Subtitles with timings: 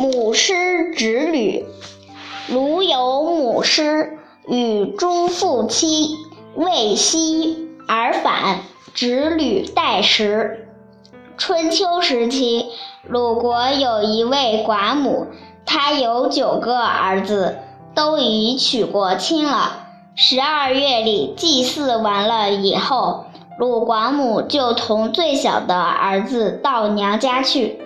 [0.00, 1.66] 母师侄女。
[2.48, 4.16] 鲁有母师，
[4.48, 6.16] 与诸父妻，
[6.54, 8.60] 未息而返，
[8.94, 10.70] 侄女待食。
[11.36, 12.64] 春秋时期，
[13.10, 15.26] 鲁国有一位寡母，
[15.66, 17.58] 她有九个儿子，
[17.94, 19.86] 都已娶过亲了。
[20.14, 23.26] 十二月里祭祀完了以后，
[23.58, 27.78] 鲁寡母就同最小的儿子到娘家去。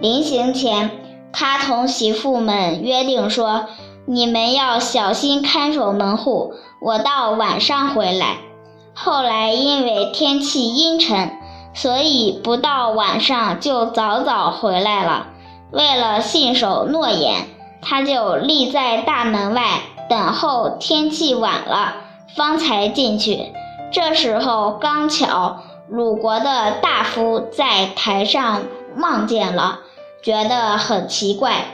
[0.00, 0.90] 临行前，
[1.32, 3.66] 他同媳妇们约定说
[4.06, 8.38] ：“你们要小心看守门户，我到晚上回来。”
[8.94, 11.30] 后来因为天气阴沉，
[11.72, 15.28] 所以不到晚上就早早回来了。
[15.70, 17.46] 为了信守诺言，
[17.80, 21.94] 他就立在大门外等候天气晚了，
[22.34, 23.52] 方才进去。
[23.92, 28.62] 这时候刚巧鲁国的大夫在台上
[28.96, 29.80] 望见了，
[30.22, 31.64] 觉得很奇怪，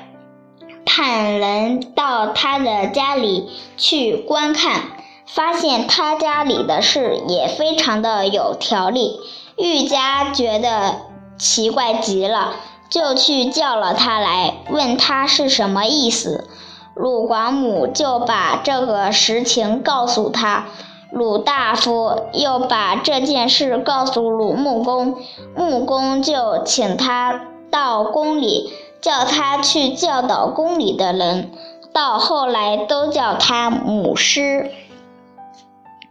[0.85, 4.83] 派人到他的家里去观看，
[5.27, 9.19] 发现他家里的事也非常的有条理。
[9.57, 10.97] 愈加觉得
[11.39, 12.55] 奇怪极了，
[12.89, 16.49] 就去叫了他来，问他是什么意思。
[16.95, 20.67] 鲁广母就把这个实情告诉他。
[21.11, 25.17] 鲁大夫又把这件事告诉鲁穆公，
[25.57, 31.51] 穆公就请他到宫里，叫他去教导宫里的人，
[31.93, 34.71] 到后来都叫他母师。